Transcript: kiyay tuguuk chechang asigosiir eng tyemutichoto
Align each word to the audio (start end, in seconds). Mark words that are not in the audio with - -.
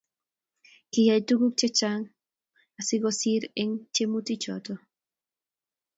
kiyay 0.91 1.21
tuguuk 1.27 1.53
chechang 1.59 2.03
asigosiir 2.79 3.43
eng 3.61 3.73
tyemutichoto 3.93 4.73